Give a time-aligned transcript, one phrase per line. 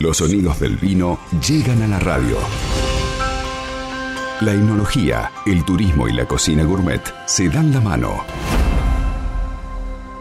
[0.00, 2.38] Los sonidos del vino llegan a la radio.
[4.40, 8.24] La enología, el turismo y la cocina gourmet se dan la mano.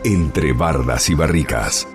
[0.03, 1.87] Entre bardas y barricas.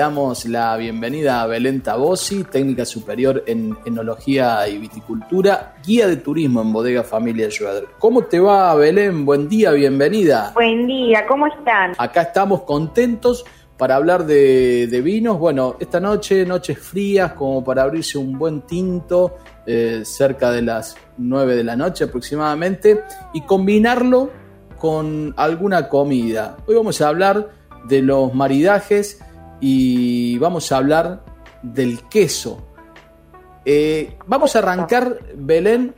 [0.00, 6.62] Damos la bienvenida a Belén Tabosi, técnica superior en enología y viticultura, guía de turismo
[6.62, 7.84] en Bodega Familia Schroeder.
[7.98, 9.26] ¿Cómo te va, Belén?
[9.26, 10.52] Buen día, bienvenida.
[10.54, 11.92] Buen día, ¿cómo están?
[11.98, 13.44] Acá estamos contentos
[13.76, 15.38] para hablar de, vinos.
[15.38, 20.96] Bueno, esta noche, noches frías, como para abrirse un buen tinto, eh, cerca de las
[21.18, 23.02] 9 de la noche aproximadamente,
[23.34, 24.30] y combinarlo
[24.78, 26.56] con alguna comida.
[26.66, 27.50] Hoy vamos a hablar
[27.84, 29.20] de los maridajes
[29.60, 31.20] y vamos a hablar
[31.62, 32.66] del queso.
[33.64, 35.94] Eh, vamos a arrancar, Belén,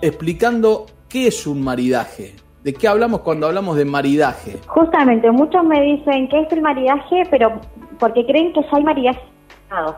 [0.00, 2.34] explicando qué es un maridaje.
[2.62, 4.58] ¿De qué hablamos cuando hablamos de maridaje?
[4.66, 7.60] Justamente, muchos me dicen que es el maridaje, pero
[7.98, 9.34] porque creen que hay maridajes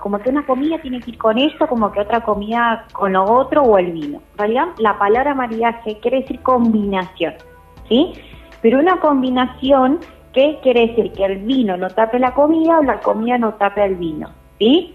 [0.01, 3.25] como que una comida tiene que ir con eso, como que otra comida con lo
[3.25, 4.23] otro o el vino.
[4.33, 7.35] En realidad, la palabra maridaje quiere decir combinación,
[7.89, 8.13] ¿sí?
[8.63, 10.01] Pero una combinación
[10.37, 11.13] ¿Qué quiere decir?
[11.13, 14.95] Que el vino no tape la comida o la comida no tape el vino, ¿sí?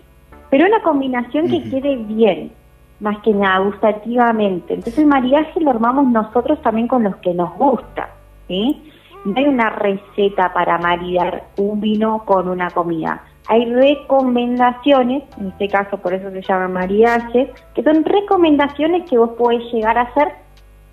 [0.52, 2.52] Pero una combinación que quede bien,
[3.00, 4.75] más que nada, gustativamente.
[4.75, 8.09] Entonces el mariaje lo armamos nosotros también con los que nos gusta,
[8.48, 8.83] ¿sí?
[9.25, 13.23] No hay una receta para maridar un vino con una comida.
[13.48, 19.31] Hay recomendaciones, en este caso por eso se llama mariaje, que son recomendaciones que vos
[19.31, 20.33] podés llegar a hacer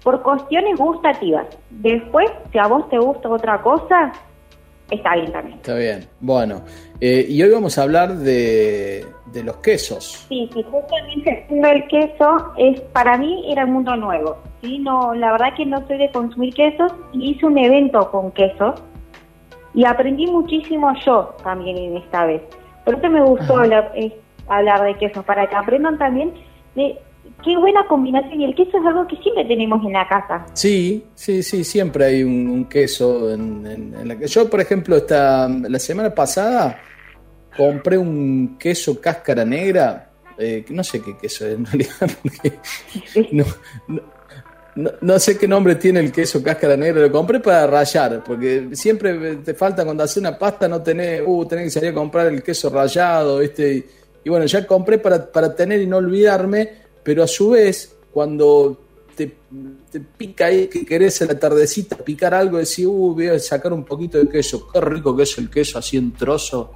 [0.02, 1.46] por cuestiones gustativas.
[1.68, 4.10] Después, si a vos te gusta otra cosa,
[4.90, 5.56] está bien también.
[5.56, 6.08] Está bien.
[6.20, 6.62] Bueno,
[7.00, 9.04] eh, y hoy vamos a hablar de,
[9.44, 10.26] los quesos.
[10.28, 14.38] Sí, sí, justamente el queso es para mí era un mundo nuevo.
[14.62, 14.78] ¿sí?
[14.78, 18.82] No, la verdad que no soy de consumir quesos y hice un evento con quesos
[19.74, 22.42] y aprendí muchísimo yo también en esta vez.
[22.84, 23.92] Por eso me gustó hablar,
[24.48, 26.32] hablar de quesos, para que aprendan también
[26.74, 26.98] de
[27.44, 28.40] qué buena combinación.
[28.40, 30.46] Y el queso es algo que siempre tenemos en la casa.
[30.52, 35.78] Sí, sí, sí, siempre hay un, queso en, la que Yo, por ejemplo, esta, la
[35.78, 36.80] semana pasada
[37.56, 40.10] compré un queso cáscara negra.
[40.38, 42.10] Eh, no sé qué queso es en realidad.
[45.00, 47.02] no, sé qué nombre tiene el queso cáscara negra.
[47.02, 51.46] Lo compré para rayar, porque siempre te falta cuando haces una pasta, no tenés, uh,
[51.46, 53.86] tenés que salir a comprar el queso rayado, este.
[54.24, 58.76] Y bueno, ya compré para, para tener y no olvidarme pero a su vez, cuando
[59.16, 59.32] te,
[60.18, 63.82] pica ahí que querés en la tardecita picar algo, decís, uh, voy a sacar un
[63.82, 66.70] poquito de queso, qué rico que es el queso así en trozo,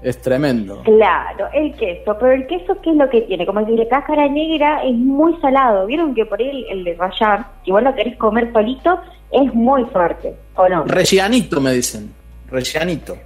[0.00, 0.82] es tremendo.
[0.84, 3.44] Claro, el queso, pero el queso, ¿qué es lo que tiene?
[3.44, 7.46] Como si la cáscara negra es muy salado, vieron que por ahí el, de rayar,
[7.62, 8.98] si vos lo querés comer solito,
[9.32, 10.84] es muy fuerte, ¿o no?
[10.84, 12.10] Rellanito me dicen,
[12.48, 13.18] rellanito.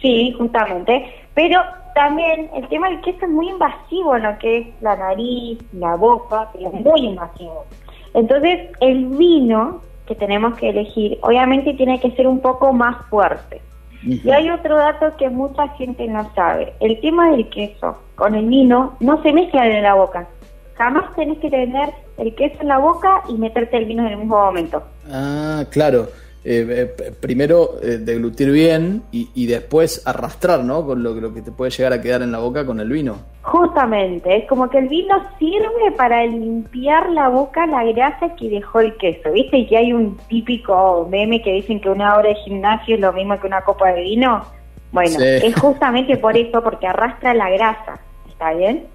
[0.00, 1.60] Sí, justamente, pero
[1.96, 5.96] también el tema del queso es muy invasivo en lo que es la nariz, la
[5.96, 7.64] boca, es muy invasivo.
[8.12, 13.62] Entonces, el vino que tenemos que elegir, obviamente tiene que ser un poco más fuerte.
[14.02, 16.74] Y hay otro dato que mucha gente no sabe.
[16.80, 20.28] El tema del queso con el vino no se mezcla en la boca.
[20.74, 24.18] Jamás tenés que tener el queso en la boca y meterte el vino en el
[24.18, 24.82] mismo momento.
[25.10, 26.08] Ah, claro.
[26.48, 30.86] Eh, eh, primero eh, deglutir bien y, después arrastrar, ¿no?
[30.86, 33.16] Con lo, lo, que te puede llegar a quedar en la boca con el vino.
[33.42, 38.78] Justamente, es como que el vino sirve para limpiar la boca la grasa que dejó
[38.78, 39.58] el queso, ¿viste?
[39.58, 43.12] Y que hay un típico meme que dicen que una hora de gimnasio es lo
[43.12, 44.44] mismo que una copa de vino.
[44.92, 48.86] Bueno, es justamente por eso, porque arrastra la grasa, ¿está bien?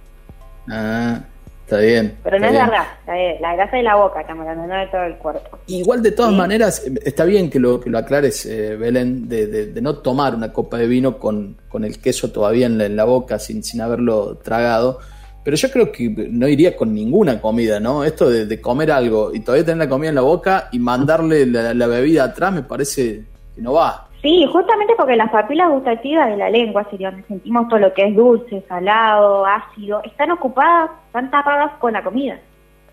[0.69, 1.19] Ah,
[1.71, 2.17] Está bien.
[2.21, 2.97] Pero no es la grasa,
[3.39, 5.57] la grasa de la boca, estamos hablando, no de todo el cuerpo.
[5.67, 9.95] Igual, de todas maneras, está bien que lo, que lo aclares, eh, Belén, de, no
[9.99, 13.79] tomar una copa de vino con, con el queso todavía en la, boca, sin, sin
[13.79, 14.99] haberlo tragado.
[15.45, 18.03] Pero yo creo que no iría con ninguna comida, ¿no?
[18.03, 21.73] Esto de, comer algo y todavía tener la comida en la boca y mandarle la,
[21.73, 23.23] la bebida atrás me parece
[23.55, 24.09] que no va.
[24.21, 28.05] Sí, justamente porque las papilas gustativas de la lengua, sería donde sentimos todo lo que
[28.05, 32.39] es dulce, salado, ácido, están ocupadas, están tapadas con la comida.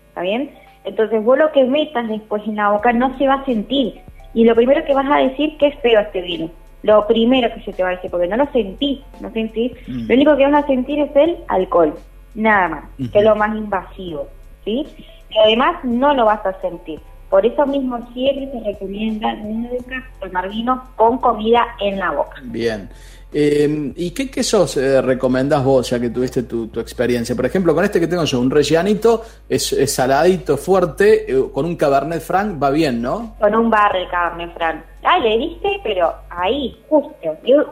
[0.09, 0.51] ¿Está bien?
[0.85, 4.01] Entonces vos lo que metas después en la boca no se va a sentir.
[4.33, 6.49] Y lo primero que vas a decir que es feo este vino.
[6.81, 9.73] Lo primero que se te va a decir, porque no lo sentís, no sentís.
[9.87, 10.07] Mm.
[10.07, 11.93] Lo único que vas a sentir es el alcohol,
[12.33, 14.27] nada más, que es lo más invasivo.
[14.63, 14.87] ¿sí?
[15.29, 16.99] Y además no lo vas a sentir.
[17.29, 22.41] Por eso mismo siempre se recomienda nunca tomar vino con comida en la boca.
[22.43, 22.89] Bien.
[23.31, 27.35] Eh, ¿Y qué quesos eh, recomendás vos, ya que tuviste tu, tu, experiencia?
[27.35, 31.65] Por ejemplo, con este que tengo yo, un rellanito, es, es saladito, fuerte, eh, con
[31.65, 33.35] un Cabernet Franc va bien, ¿no?
[33.39, 34.83] Con un barrel Cabernet Franc.
[35.03, 37.15] Ah, le diste, pero ahí, justo,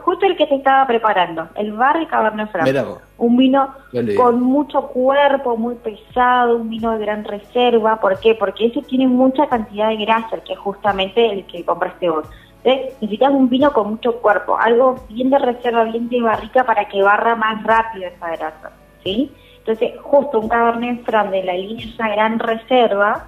[0.02, 2.86] justo el que te estaba preparando, el barrel Cabernet Franc.
[2.86, 2.98] Vos.
[3.18, 3.74] Un vino
[4.16, 8.00] con mucho cuerpo, muy pesado, un vino de gran reserva.
[8.00, 8.36] ¿Por qué?
[8.36, 12.28] Porque ese tiene mucha cantidad de grasa, que es justamente el que compraste vos.
[12.68, 16.86] Entonces, necesitas un vino con mucho cuerpo, algo bien de reserva, bien de barrica para
[16.86, 18.70] que barra más rápido esa grasa,
[19.02, 19.32] ¿sí?
[19.58, 23.26] Entonces, justo un Cabernet Franc de la línea esa gran reserva,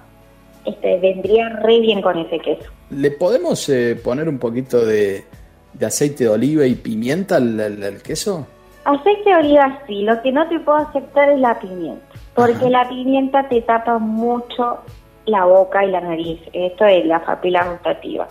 [0.63, 2.69] este, vendría re bien con ese queso.
[2.91, 5.25] ¿Le podemos eh, poner un poquito de,
[5.73, 8.45] de, aceite de oliva y pimienta al, al, al, queso?
[8.85, 12.05] Aceite de oliva sí, lo que no te puedo aceptar es la pimienta,
[12.35, 12.69] porque Ajá.
[12.69, 14.81] la pimienta te tapa mucho
[15.25, 18.27] la boca y la nariz, esto es la papila gustativa.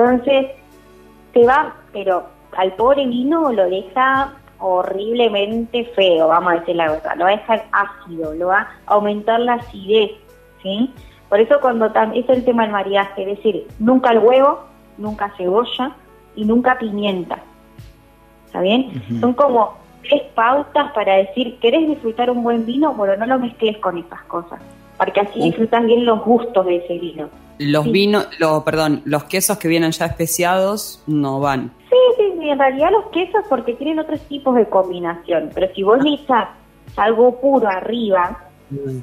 [0.00, 0.46] Entonces,
[1.32, 2.24] te va, pero
[2.56, 7.36] al pobre vino lo deja horriblemente feo, vamos a decir la verdad, lo va a
[7.36, 10.12] dejar ácido, lo va a aumentar la acidez,
[10.62, 10.92] ¿sí?
[11.28, 14.64] Por eso cuando es el tema del maridaje, es decir, nunca el huevo,
[14.98, 15.92] nunca cebolla
[16.34, 17.38] y nunca pimienta.
[18.46, 18.90] ¿Está bien?
[18.90, 19.20] Uh -huh.
[19.20, 22.94] Son como tres pautas para decir, ¿querés disfrutar un buen vino?
[22.94, 24.60] Bueno, no lo mezcles con esas cosas,
[25.00, 25.44] porque así -huh.
[25.44, 27.30] disfrutas bien los gustos de ese vino.
[27.58, 27.90] Los sí.
[27.90, 31.72] vinos, lo, perdón, los quesos que vienen ya especiados no van.
[31.88, 35.82] Sí, sí, sí, en realidad los quesos porque tienen otros tipos de combinación, pero si
[35.82, 36.48] vos le echás
[36.96, 38.98] algo puro arriba, mm.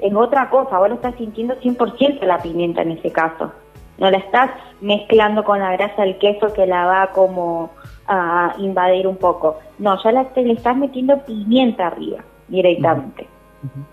[0.00, 3.52] es otra cosa, vos lo estás sintiendo 100% la pimienta en ese caso.
[3.98, 4.50] No la estás
[4.80, 7.70] mezclando con la grasa del queso que la va como
[8.08, 9.58] a invadir un poco.
[9.78, 12.18] No, ya la, te, le estás metiendo pimienta arriba
[12.48, 13.22] directamente.
[13.22, 13.35] Mm.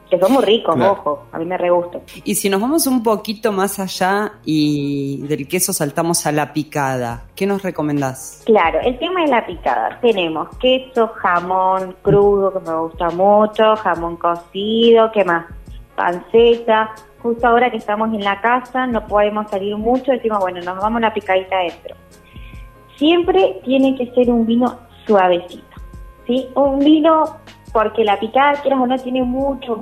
[0.10, 0.92] Que son muy ricos, claro.
[0.92, 2.00] ojo, a mí me re gusta.
[2.24, 7.26] Y si nos vamos un poquito más allá y del queso saltamos a la picada,
[7.36, 8.44] ¿qué nos recomendás?
[8.46, 14.18] Claro, el tema de la picada, tenemos queso, jamón crudo, que me gusta mucho, jamón
[14.18, 15.46] cocido, ¿qué más?
[15.96, 16.94] Panceta,
[17.24, 20.98] justo ahora que estamos en la casa, no podemos salir mucho, decimos, bueno, nos vamos
[20.98, 21.96] a la picadita adentro.
[22.98, 24.78] Siempre tiene que ser un vino
[25.08, 25.64] suavecito,
[26.28, 26.48] ¿sí?
[26.56, 27.38] Un vino
[27.74, 29.82] porque la picada, quieras o no, tiene mucho.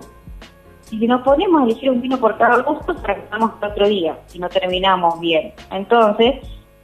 [0.86, 4.50] Si nos ponemos a elegir un vino por cada gusto, fracasamos otro día, si no
[4.50, 5.54] terminamos bien.
[5.72, 6.36] Entonces,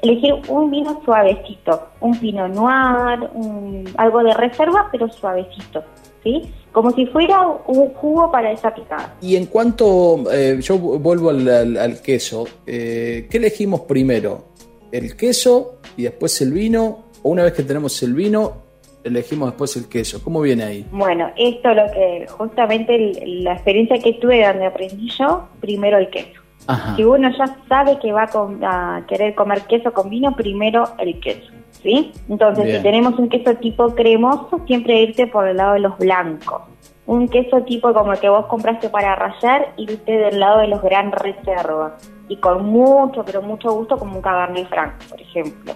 [0.02, 5.84] elegir un vino suavecito, un Pinot Noir, un, algo de reserva, pero suavecito,
[6.24, 6.44] ¿sí?
[6.72, 9.16] Como si fuera un jugo para esa picada.
[9.22, 14.46] Y en cuanto, eh, yo vuelvo al, al, al queso, eh, ¿qué elegimos primero?
[14.92, 17.06] ¿El queso y después el vino?
[17.24, 18.67] ¿O una vez que tenemos el vino,
[19.08, 20.24] elegimos después el queso.
[20.24, 20.86] ¿Cómo viene ahí?
[20.92, 26.42] Bueno, esto lo que justamente la experiencia que tuve donde aprendí yo, primero el queso.
[26.68, 26.96] Ajá.
[26.96, 30.90] Si uno ya sabe que va a, com a, querer comer queso con vino, primero
[31.00, 31.52] el queso,
[31.82, 32.12] ¿sí?
[32.28, 32.78] Entonces, Bien.
[32.78, 36.62] si tenemos un queso tipo cremoso, siempre irte por el lado de los blancos.
[37.06, 40.82] Un queso tipo como el que vos compraste para rallar, irte del lado de los
[40.82, 41.96] gran reserva.
[42.28, 45.74] Y con mucho, pero mucho gusto, como un Cabernet Franc, por ejemplo.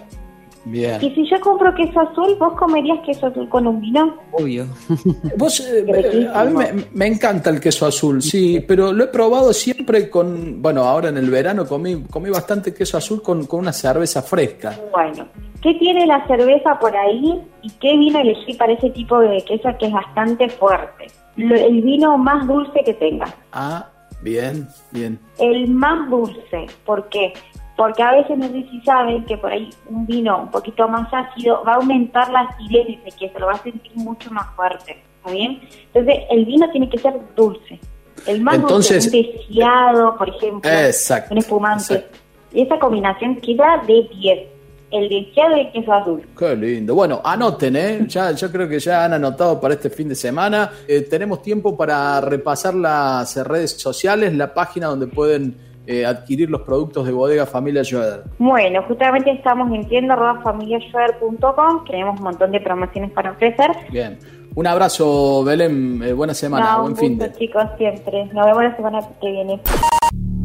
[0.64, 1.02] Bien.
[1.02, 4.16] Y si yo compro queso azul, ¿vos comerías queso azul con un vino?
[4.30, 4.66] Obvio.
[5.36, 9.52] Vos, eh, a mí me, me, encanta el queso azul, sí, pero lo he probado
[9.52, 13.72] siempre con, bueno, ahora en el verano comí, comí bastante queso azul con, con una
[13.72, 14.78] cerveza fresca.
[14.92, 15.26] Bueno,
[15.60, 19.68] ¿qué tiene la cerveza por ahí y qué vino elegí para ese tipo de queso
[19.78, 21.06] que es bastante fuerte?
[21.36, 23.26] Lo, el vino más dulce que tenga.
[23.52, 23.88] Ah,
[24.22, 25.18] bien, bien.
[25.38, 27.32] El más dulce, ¿por qué?
[27.76, 31.08] Porque a veces no sé si saben que por ahí un vino un poquito más
[31.12, 35.02] ácido va a aumentar la acidez de queso, lo va a sentir mucho más fuerte,
[35.16, 35.60] ¿está bien?
[35.92, 37.80] Entonces el vino tiene que ser dulce,
[38.26, 42.18] el más Entonces, dulce, un deseado, por ejemplo, exacto, un espumante, exacto.
[42.52, 44.48] y esa combinación queda de 10.
[44.90, 46.22] El deseado de queso azul.
[46.38, 46.94] Qué lindo.
[46.94, 48.04] Bueno, anoten, ¿eh?
[48.08, 50.70] Ya, yo creo que ya han anotado para este fin de semana.
[50.86, 56.62] Eh, tenemos tiempo para repasar las redes sociales, la página donde pueden eh, adquirir los
[56.62, 58.24] productos de bodega Familia Schroeder?
[58.38, 63.70] Bueno, justamente estamos en tienda.familiaschroeder.com, tenemos un montón de promociones para ofrecer.
[63.90, 64.18] Bien.
[64.54, 66.02] Un abrazo, Belén.
[66.02, 67.32] Eh, buena semana, no, buen gusto, fin de.
[67.32, 68.26] chicos, siempre.
[68.26, 69.60] Nos vemos la semana que viene.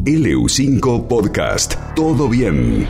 [0.06, 1.76] LU5 Podcast.
[1.94, 2.88] Todo bien.